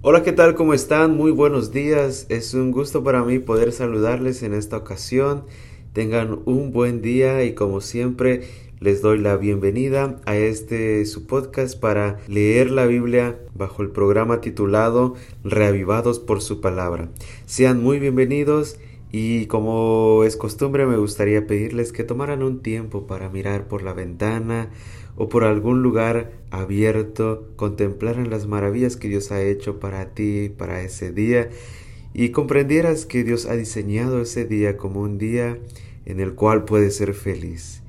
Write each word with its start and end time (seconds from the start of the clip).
Hola, 0.00 0.22
¿qué 0.22 0.30
tal? 0.30 0.54
¿Cómo 0.54 0.74
están? 0.74 1.16
Muy 1.16 1.32
buenos 1.32 1.72
días. 1.72 2.26
Es 2.28 2.54
un 2.54 2.70
gusto 2.70 3.02
para 3.02 3.24
mí 3.24 3.40
poder 3.40 3.72
saludarles 3.72 4.44
en 4.44 4.54
esta 4.54 4.76
ocasión. 4.76 5.42
Tengan 5.92 6.38
un 6.44 6.70
buen 6.70 7.02
día 7.02 7.42
y 7.42 7.52
como 7.52 7.80
siempre 7.80 8.44
les 8.78 9.02
doy 9.02 9.18
la 9.18 9.36
bienvenida 9.36 10.20
a 10.24 10.36
este 10.36 11.04
su 11.04 11.26
podcast 11.26 11.76
para 11.76 12.20
leer 12.28 12.70
la 12.70 12.86
Biblia 12.86 13.40
bajo 13.54 13.82
el 13.82 13.90
programa 13.90 14.40
titulado 14.40 15.14
Reavivados 15.42 16.20
por 16.20 16.42
su 16.42 16.60
palabra. 16.60 17.08
Sean 17.46 17.82
muy 17.82 17.98
bienvenidos 17.98 18.78
y 19.10 19.46
como 19.46 20.24
es 20.24 20.36
costumbre 20.36 20.86
me 20.86 20.96
gustaría 20.96 21.46
pedirles 21.46 21.92
que 21.92 22.04
tomaran 22.04 22.42
un 22.42 22.60
tiempo 22.60 23.06
para 23.06 23.30
mirar 23.30 23.66
por 23.66 23.82
la 23.82 23.94
ventana 23.94 24.70
o 25.16 25.28
por 25.28 25.44
algún 25.44 25.82
lugar 25.82 26.32
abierto, 26.50 27.48
contemplaran 27.56 28.30
las 28.30 28.46
maravillas 28.46 28.96
que 28.96 29.08
Dios 29.08 29.32
ha 29.32 29.42
hecho 29.42 29.80
para 29.80 30.14
ti, 30.14 30.50
para 30.56 30.82
ese 30.82 31.10
día, 31.10 31.50
y 32.14 32.30
comprendieras 32.30 33.06
que 33.06 33.24
Dios 33.24 33.46
ha 33.46 33.54
diseñado 33.54 34.20
ese 34.20 34.44
día 34.44 34.76
como 34.76 35.00
un 35.00 35.18
día 35.18 35.58
en 36.06 36.20
el 36.20 36.34
cual 36.34 36.64
puedes 36.64 36.96
ser 36.96 37.14
feliz. 37.14 37.82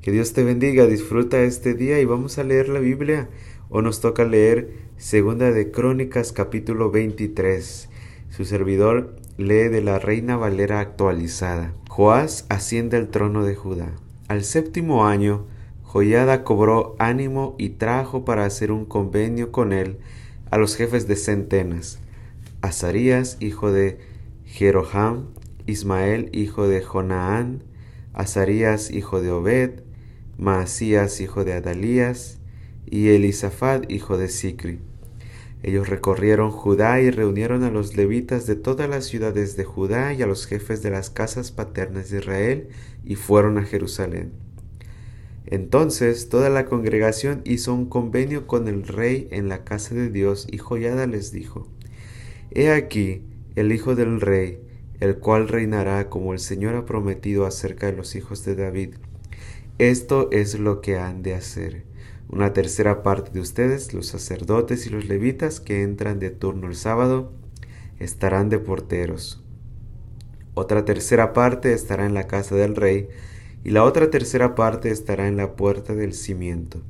Que 0.00 0.12
Dios 0.12 0.32
te 0.32 0.44
bendiga, 0.44 0.86
disfruta 0.86 1.42
este 1.42 1.74
día 1.74 2.00
y 2.00 2.06
vamos 2.06 2.38
a 2.38 2.44
leer 2.44 2.68
la 2.70 2.80
Biblia. 2.80 3.28
O 3.68 3.82
nos 3.82 4.00
toca 4.00 4.24
leer 4.24 4.70
Segunda 4.96 5.52
de 5.52 5.70
Crónicas 5.70 6.32
capítulo 6.32 6.90
23. 6.90 7.88
Su 8.30 8.44
servidor 8.44 9.14
lee 9.40 9.68
de 9.68 9.80
la 9.80 9.98
Reina 9.98 10.36
Valera 10.36 10.80
actualizada. 10.80 11.72
Joás 11.88 12.46
asciende 12.48 12.96
al 12.96 13.08
trono 13.08 13.44
de 13.44 13.54
Judá. 13.54 13.92
Al 14.28 14.44
séptimo 14.44 15.06
año, 15.06 15.46
Joyada 15.82 16.44
cobró 16.44 16.94
ánimo 16.98 17.56
y 17.58 17.70
trajo 17.70 18.24
para 18.24 18.44
hacer 18.44 18.70
un 18.70 18.84
convenio 18.84 19.50
con 19.50 19.72
él 19.72 19.98
a 20.50 20.58
los 20.58 20.76
jefes 20.76 21.08
de 21.08 21.16
centenas, 21.16 21.98
Azarías, 22.60 23.36
hijo 23.40 23.72
de 23.72 23.98
Jeroham, 24.44 25.28
Ismael, 25.66 26.28
hijo 26.32 26.68
de 26.68 26.82
Jonaán, 26.82 27.62
Azarías, 28.12 28.90
hijo 28.90 29.20
de 29.20 29.30
Obed, 29.30 29.80
Maasías, 30.38 31.20
hijo 31.20 31.44
de 31.44 31.54
Adalías, 31.54 32.38
y 32.86 33.08
Elisafat, 33.08 33.90
hijo 33.90 34.18
de 34.18 34.28
Sicri. 34.28 34.80
Ellos 35.62 35.88
recorrieron 35.88 36.50
Judá 36.50 37.00
y 37.00 37.10
reunieron 37.10 37.64
a 37.64 37.70
los 37.70 37.96
levitas 37.96 38.46
de 38.46 38.56
todas 38.56 38.88
las 38.88 39.04
ciudades 39.04 39.56
de 39.56 39.64
Judá 39.64 40.14
y 40.14 40.22
a 40.22 40.26
los 40.26 40.46
jefes 40.46 40.82
de 40.82 40.90
las 40.90 41.10
casas 41.10 41.52
paternas 41.52 42.10
de 42.10 42.18
Israel 42.18 42.68
y 43.04 43.16
fueron 43.16 43.58
a 43.58 43.64
Jerusalén. 43.64 44.32
Entonces 45.46 46.28
toda 46.28 46.48
la 46.48 46.64
congregación 46.64 47.42
hizo 47.44 47.74
un 47.74 47.86
convenio 47.86 48.46
con 48.46 48.68
el 48.68 48.86
rey 48.86 49.28
en 49.32 49.48
la 49.48 49.64
casa 49.64 49.94
de 49.94 50.08
Dios 50.08 50.46
y 50.50 50.58
Joyada 50.58 51.06
les 51.06 51.32
dijo, 51.32 51.68
He 52.52 52.70
aquí 52.70 53.22
el 53.54 53.72
hijo 53.72 53.94
del 53.94 54.20
rey, 54.20 54.60
el 55.00 55.16
cual 55.18 55.48
reinará 55.48 56.08
como 56.08 56.32
el 56.32 56.38
Señor 56.38 56.74
ha 56.74 56.86
prometido 56.86 57.46
acerca 57.46 57.86
de 57.86 57.96
los 57.96 58.14
hijos 58.16 58.44
de 58.44 58.54
David. 58.54 58.94
Esto 59.78 60.30
es 60.30 60.58
lo 60.58 60.80
que 60.80 60.98
han 60.98 61.22
de 61.22 61.34
hacer. 61.34 61.89
Una 62.32 62.52
tercera 62.52 63.02
parte 63.02 63.32
de 63.32 63.40
ustedes, 63.40 63.92
los 63.92 64.06
sacerdotes 64.06 64.86
y 64.86 64.90
los 64.90 65.06
levitas 65.06 65.58
que 65.58 65.82
entran 65.82 66.20
de 66.20 66.30
turno 66.30 66.68
el 66.68 66.76
sábado, 66.76 67.32
estarán 67.98 68.48
de 68.48 68.60
porteros. 68.60 69.42
Otra 70.54 70.84
tercera 70.84 71.32
parte 71.32 71.72
estará 71.72 72.06
en 72.06 72.14
la 72.14 72.28
casa 72.28 72.54
del 72.54 72.76
rey, 72.76 73.08
y 73.64 73.70
la 73.70 73.82
otra 73.82 74.10
tercera 74.10 74.54
parte 74.54 74.90
estará 74.92 75.26
en 75.26 75.36
la 75.36 75.56
puerta 75.56 75.96
del 75.96 76.14
cimiento. 76.14 76.80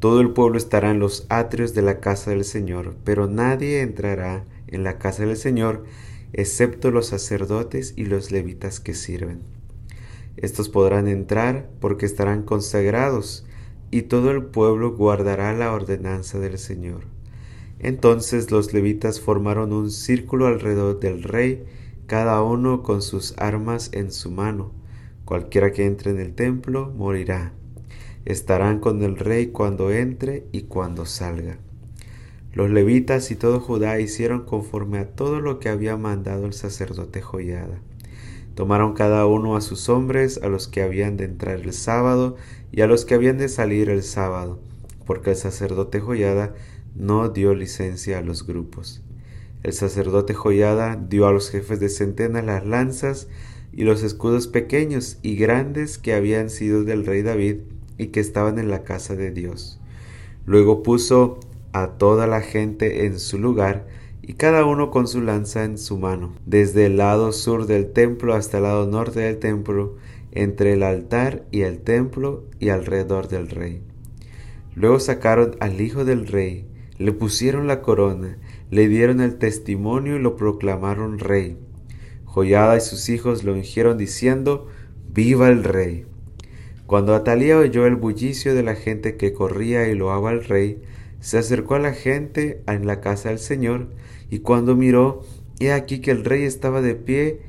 Todo 0.00 0.20
el 0.20 0.30
pueblo 0.30 0.58
estará 0.58 0.90
en 0.90 0.98
los 0.98 1.26
atrios 1.28 1.72
de 1.72 1.82
la 1.82 2.00
casa 2.00 2.32
del 2.32 2.44
Señor, 2.44 2.96
pero 3.04 3.28
nadie 3.28 3.82
entrará 3.82 4.44
en 4.66 4.82
la 4.82 4.98
casa 4.98 5.24
del 5.24 5.36
Señor, 5.36 5.84
excepto 6.32 6.90
los 6.90 7.06
sacerdotes 7.06 7.94
y 7.96 8.06
los 8.06 8.32
levitas 8.32 8.80
que 8.80 8.94
sirven. 8.94 9.42
Estos 10.36 10.68
podrán 10.68 11.06
entrar 11.06 11.68
porque 11.78 12.04
estarán 12.04 12.42
consagrados, 12.42 13.46
y 13.90 14.02
todo 14.02 14.30
el 14.30 14.44
pueblo 14.44 14.96
guardará 14.96 15.52
la 15.54 15.72
ordenanza 15.72 16.38
del 16.38 16.58
Señor. 16.58 17.02
Entonces 17.78 18.50
los 18.50 18.72
levitas 18.72 19.20
formaron 19.20 19.72
un 19.72 19.90
círculo 19.90 20.46
alrededor 20.46 20.98
del 20.98 21.22
rey, 21.22 21.64
cada 22.06 22.42
uno 22.42 22.82
con 22.82 23.02
sus 23.02 23.36
armas 23.38 23.90
en 23.92 24.12
su 24.12 24.30
mano. 24.30 24.72
Cualquiera 25.24 25.72
que 25.72 25.84
entre 25.84 26.12
en 26.12 26.20
el 26.20 26.34
templo 26.34 26.92
morirá. 26.96 27.52
Estarán 28.24 28.80
con 28.80 29.02
el 29.02 29.16
rey 29.16 29.48
cuando 29.48 29.90
entre 29.90 30.46
y 30.52 30.62
cuando 30.62 31.04
salga. 31.04 31.58
Los 32.52 32.70
levitas 32.70 33.30
y 33.30 33.36
todo 33.36 33.60
Judá 33.60 34.00
hicieron 34.00 34.44
conforme 34.44 34.98
a 34.98 35.10
todo 35.10 35.40
lo 35.40 35.60
que 35.60 35.68
había 35.68 35.96
mandado 35.96 36.46
el 36.46 36.54
sacerdote 36.54 37.20
Joyada. 37.20 37.80
Tomaron 38.56 38.94
cada 38.94 39.26
uno 39.26 39.54
a 39.54 39.60
sus 39.60 39.90
hombres, 39.90 40.40
a 40.42 40.48
los 40.48 40.66
que 40.66 40.80
habían 40.80 41.18
de 41.18 41.26
entrar 41.26 41.60
el 41.60 41.74
sábado 41.74 42.36
y 42.72 42.80
a 42.80 42.86
los 42.86 43.04
que 43.04 43.12
habían 43.12 43.36
de 43.36 43.50
salir 43.50 43.90
el 43.90 44.02
sábado, 44.02 44.58
porque 45.04 45.32
el 45.32 45.36
sacerdote 45.36 46.00
Joyada 46.00 46.54
no 46.94 47.28
dio 47.28 47.54
licencia 47.54 48.16
a 48.16 48.22
los 48.22 48.46
grupos. 48.46 49.02
El 49.62 49.74
sacerdote 49.74 50.32
Joyada 50.32 50.96
dio 50.96 51.26
a 51.26 51.32
los 51.32 51.50
jefes 51.50 51.80
de 51.80 51.90
centena 51.90 52.40
las 52.40 52.64
lanzas 52.64 53.28
y 53.74 53.84
los 53.84 54.02
escudos 54.02 54.46
pequeños 54.46 55.18
y 55.20 55.36
grandes 55.36 55.98
que 55.98 56.14
habían 56.14 56.48
sido 56.48 56.82
del 56.82 57.04
rey 57.04 57.20
David 57.20 57.56
y 57.98 58.06
que 58.06 58.20
estaban 58.20 58.58
en 58.58 58.70
la 58.70 58.84
casa 58.84 59.16
de 59.16 59.32
Dios. 59.32 59.80
Luego 60.46 60.82
puso 60.82 61.40
a 61.72 61.98
toda 61.98 62.26
la 62.26 62.40
gente 62.40 63.04
en 63.04 63.18
su 63.20 63.38
lugar 63.38 63.86
y 64.26 64.34
cada 64.34 64.64
uno 64.64 64.90
con 64.90 65.06
su 65.06 65.22
lanza 65.22 65.64
en 65.64 65.78
su 65.78 65.98
mano, 65.98 66.34
desde 66.46 66.86
el 66.86 66.96
lado 66.96 67.32
sur 67.32 67.66
del 67.66 67.92
templo 67.92 68.34
hasta 68.34 68.56
el 68.56 68.64
lado 68.64 68.86
norte 68.86 69.20
del 69.20 69.38
templo, 69.38 69.96
entre 70.32 70.72
el 70.72 70.82
altar 70.82 71.44
y 71.52 71.62
el 71.62 71.78
templo 71.78 72.44
y 72.58 72.70
alrededor 72.70 73.28
del 73.28 73.48
rey. 73.48 73.82
Luego 74.74 74.98
sacaron 74.98 75.56
al 75.60 75.80
hijo 75.80 76.04
del 76.04 76.26
rey, 76.26 76.66
le 76.98 77.12
pusieron 77.12 77.68
la 77.68 77.82
corona, 77.82 78.36
le 78.70 78.88
dieron 78.88 79.20
el 79.20 79.36
testimonio 79.36 80.16
y 80.16 80.18
lo 80.18 80.36
proclamaron 80.36 81.20
rey. 81.20 81.56
Joyada 82.24 82.76
y 82.76 82.80
sus 82.80 83.08
hijos 83.08 83.44
lo 83.44 83.52
ungieron 83.52 83.96
diciendo, 83.96 84.66
Viva 85.08 85.48
el 85.48 85.62
rey. 85.62 86.04
Cuando 86.86 87.14
Atalía 87.14 87.56
oyó 87.56 87.86
el 87.86 87.96
bullicio 87.96 88.54
de 88.54 88.62
la 88.62 88.74
gente 88.74 89.16
que 89.16 89.32
corría 89.32 89.88
y 89.88 89.94
loaba 89.94 90.30
al 90.30 90.44
rey, 90.44 90.82
se 91.26 91.38
acercó 91.38 91.74
a 91.74 91.80
la 91.80 91.92
gente 91.92 92.62
en 92.68 92.86
la 92.86 93.00
casa 93.00 93.30
del 93.30 93.40
Señor, 93.40 93.88
y 94.30 94.38
cuando 94.38 94.76
miró, 94.76 95.24
he 95.58 95.72
aquí 95.72 96.00
que 96.00 96.12
el 96.12 96.24
rey 96.24 96.44
estaba 96.44 96.82
de 96.82 96.94
pie 96.94 97.40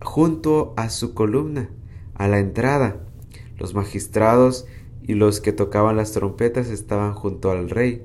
junto 0.00 0.74
a 0.76 0.90
su 0.90 1.14
columna, 1.14 1.70
a 2.14 2.26
la 2.26 2.40
entrada. 2.40 2.96
Los 3.58 3.74
magistrados 3.74 4.66
y 5.02 5.14
los 5.14 5.40
que 5.40 5.52
tocaban 5.52 5.96
las 5.96 6.10
trompetas 6.10 6.68
estaban 6.68 7.14
junto 7.14 7.52
al 7.52 7.70
rey. 7.70 8.04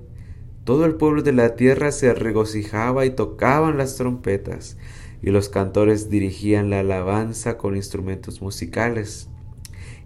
Todo 0.66 0.86
el 0.86 0.94
pueblo 0.94 1.24
de 1.24 1.34
la 1.34 1.56
tierra 1.56 1.92
se 1.92 2.14
regocijaba 2.14 3.04
y 3.08 3.10
tocaban 3.10 3.76
las 3.76 3.96
trompetas 3.96 4.78
y 5.24 5.32
los 5.32 5.50
cantores 5.50 6.12
dirigían 6.12 6.70
la 6.70 6.82
alabanza 6.82 7.58
con 7.58 7.76
instrumentos 7.76 8.44
musicales. 8.44 9.30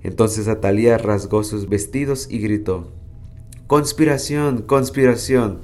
Entonces 0.03 0.47
Atalía 0.47 0.97
rasgó 0.97 1.43
sus 1.43 1.67
vestidos 1.67 2.27
y 2.29 2.39
gritó, 2.39 2.93
Conspiración, 3.71 4.63
conspiración. 4.63 5.59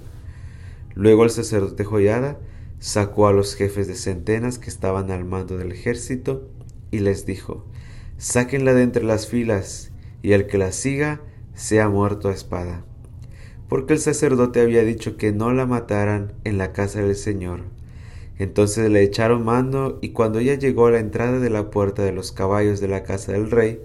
Luego 0.95 1.25
el 1.25 1.29
sacerdote 1.29 1.83
Joyada 1.83 2.37
sacó 2.79 3.27
a 3.27 3.33
los 3.33 3.53
jefes 3.53 3.85
de 3.85 3.95
centenas 3.95 4.59
que 4.59 4.69
estaban 4.69 5.11
al 5.11 5.25
mando 5.25 5.57
del 5.57 5.73
ejército 5.73 6.47
y 6.89 6.99
les 6.99 7.25
dijo, 7.25 7.65
Sáquenla 8.17 8.73
de 8.73 8.83
entre 8.83 9.03
las 9.03 9.27
filas, 9.27 9.91
y 10.21 10.31
el 10.31 10.47
que 10.47 10.57
la 10.57 10.71
siga 10.71 11.19
sea 11.53 11.89
muerto 11.89 12.29
a 12.29 12.33
espada. 12.33 12.85
Porque 13.67 13.91
el 13.91 13.99
sacerdote 13.99 14.61
había 14.61 14.85
dicho 14.85 15.17
que 15.17 15.33
no 15.33 15.51
la 15.51 15.65
mataran 15.65 16.31
en 16.45 16.57
la 16.57 16.71
casa 16.71 17.01
del 17.01 17.17
Señor 17.17 17.65
entonces 18.39 18.89
le 18.89 19.03
echaron 19.03 19.43
mano 19.43 19.97
y 19.99 20.11
cuando 20.11 20.39
ella 20.39 20.53
llegó 20.53 20.85
a 20.85 20.91
la 20.91 20.99
entrada 20.99 21.39
de 21.39 21.49
la 21.49 21.71
puerta 21.71 22.03
de 22.03 22.13
los 22.13 22.31
caballos 22.31 22.79
de 22.79 22.87
la 22.87 23.03
casa 23.03 23.33
del 23.33 23.51
rey, 23.51 23.81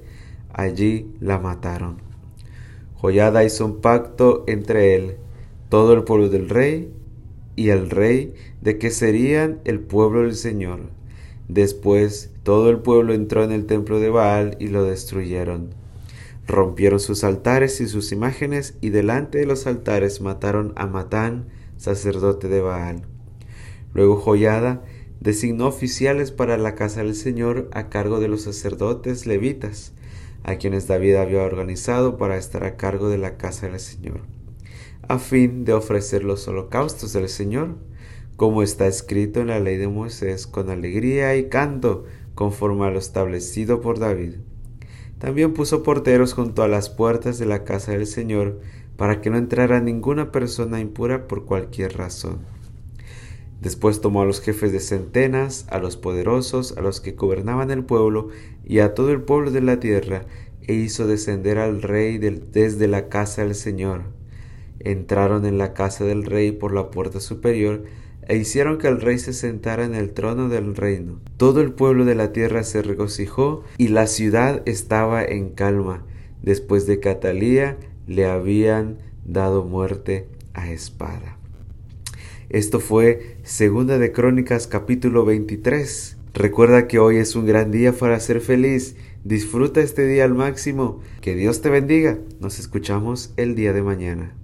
allí 0.53 1.11
la 1.19 1.41
mataron. 1.41 2.12
Joyada 3.03 3.43
hizo 3.43 3.67
un 3.67 3.81
pacto 3.81 4.45
entre 4.47 4.95
él, 4.95 5.17
todo 5.69 5.93
el 5.93 6.05
pueblo 6.05 6.29
del 6.29 6.49
rey 6.49 6.93
y 7.57 7.71
el 7.71 7.91
rey, 7.91 8.33
de 8.61 8.79
que 8.79 8.91
serían 8.91 9.59
el 9.65 9.81
pueblo 9.81 10.21
del 10.23 10.37
Señor. 10.37 10.83
Después 11.49 12.31
todo 12.45 12.71
el 12.71 12.79
pueblo 12.79 13.13
entró 13.13 13.43
en 13.43 13.51
el 13.51 13.67
templo 13.67 13.99
de 13.99 14.09
Baal 14.09 14.57
y 14.61 14.69
lo 14.69 14.85
destruyeron. 14.85 15.71
Rompieron 16.47 17.01
sus 17.01 17.25
altares 17.25 17.81
y 17.81 17.89
sus 17.89 18.13
imágenes 18.13 18.77
y 18.81 18.91
delante 18.91 19.39
de 19.39 19.47
los 19.47 19.67
altares 19.67 20.21
mataron 20.21 20.73
a 20.77 20.87
Matán, 20.87 21.47
sacerdote 21.79 22.47
de 22.47 22.61
Baal. 22.61 23.03
Luego 23.95 24.15
Joyada 24.15 24.85
designó 25.19 25.67
oficiales 25.67 26.31
para 26.31 26.57
la 26.57 26.77
casa 26.77 27.03
del 27.03 27.17
Señor 27.17 27.69
a 27.73 27.89
cargo 27.89 28.21
de 28.21 28.29
los 28.29 28.43
sacerdotes 28.43 29.27
levitas, 29.27 29.93
a 30.45 30.57
quienes 30.57 30.87
David 30.87 31.17
había 31.17 31.43
organizado 31.43 32.17
para 32.17 32.37
estar 32.37 32.65
a 32.65 32.77
cargo 32.77 33.09
de 33.09 33.19
la 33.19 33.37
casa 33.37 33.69
del 33.69 33.81
Señor, 33.81 34.21
a 35.09 35.19
fin 35.19 35.65
de 35.65 35.73
ofrecer 35.73 36.25
los 36.25 36.47
holocaustos 36.49 37.13
del 37.13 37.29
Señor, 37.29 37.77
como 38.37 38.63
está 38.63 38.87
escrito 38.87 39.41
en 39.41 39.49
la 39.49 39.61
ley 39.61 39.77
de 39.77 39.89
Moisés, 39.89 40.47
con 40.47 40.71
alegría 40.71 41.37
y 41.37 41.49
canto, 41.49 42.05
conforme 42.35 42.87
a 42.87 42.91
lo 42.91 42.99
establecido 42.99 43.81
por 43.81 43.99
David. 43.99 44.37
También 45.19 45.55
puso 45.55 45.83
porteros 45.83 46.35
junto 46.35 46.63
a 46.63 46.69
las 46.69 46.91
puertas 46.91 47.39
de 47.39 47.47
la 47.47 47.63
casa 47.65 47.93
del 47.93 48.07
Señor, 48.07 48.61
para 48.97 49.21
que 49.21 49.31
no 49.31 49.39
entrara 49.39 49.81
ninguna 49.81 50.33
persona 50.33 50.81
impura 50.81 51.29
por 51.29 51.45
cualquier 51.45 51.97
razón. 51.97 52.41
Después 53.63 54.01
tomó 54.01 54.23
a 54.23 54.25
los 54.25 54.41
jefes 54.41 54.73
de 54.73 54.81
centenas, 54.81 55.67
a 55.71 55.79
los 55.79 55.97
poderosos, 55.97 56.77
a 56.77 56.81
los 56.81 57.01
que 57.01 57.13
gobernaban 57.13 57.71
el 57.71 57.85
pueblo 57.85 58.31
y 58.65 58.81
a 58.81 58.93
todo 58.93 59.13
el 59.13 59.23
pueblo 59.23 59.53
de 59.53 59.61
la 59.61 59.79
tierra, 59.79 60.27
e 60.63 60.75
hizo 60.75 61.07
descender 61.07 61.59
al 61.59 61.81
rey 61.81 62.19
desde 62.19 62.89
la 62.89 63.09
casa 63.09 63.45
del 63.45 63.55
Señor. 63.55 64.03
Entraron 64.81 65.47
en 65.47 65.59
la 65.59 65.75
casa 65.75 66.05
del 66.05 66.25
rey 66.25 66.51
por 66.51 66.75
la 66.75 66.91
puerta 66.91 67.21
superior, 67.21 67.85
e 68.27 68.37
hicieron 68.37 68.79
que 68.79 68.89
el 68.89 69.01
rey 69.01 69.21
se 69.21 69.33
sentara 69.33 69.85
en 69.85 69.95
el 69.95 70.13
trono 70.13 70.49
del 70.49 70.75
reino. 70.75 71.21
Todo 71.37 71.61
el 71.61 71.73
pueblo 71.73 72.05
de 72.05 72.17
la 72.17 72.33
tierra 72.33 72.65
se 72.65 72.83
regocijó, 72.83 73.63
y 73.79 73.89
la 73.89 74.09
ciudad 74.09 74.63
estaba 74.67 75.25
en 75.25 75.51
calma, 75.51 76.05
después 76.43 76.89
de 76.89 76.99
que 76.99 77.11
Atalía 77.11 77.79
le 78.09 78.27
habían 78.27 78.99
dado 79.25 79.65
muerte 79.65 80.27
a 80.53 80.69
espada. 80.69 81.39
Esto 82.53 82.81
fue 82.81 83.39
Segunda 83.45 83.99
de 83.99 84.13
Crónicas 84.13 84.67
capítulo 84.67 85.25
23. 85.25 86.19
Recuerda 86.35 86.87
que 86.87 86.99
hoy 86.99 87.17
es 87.17 87.35
un 87.35 87.47
gran 87.47 87.71
día 87.71 87.95
para 87.95 88.21
ser 88.21 88.43
feliz. 88.43 88.95
Disfruta 89.25 89.81
este 89.81 90.07
día 90.07 90.25
al 90.25 90.35
máximo. 90.35 91.01
Que 91.23 91.35
Dios 91.35 91.63
te 91.63 91.71
bendiga. 91.71 92.19
Nos 92.41 92.59
escuchamos 92.59 93.33
el 93.39 93.55
día 93.55 93.73
de 93.73 93.83
mañana. 93.83 94.35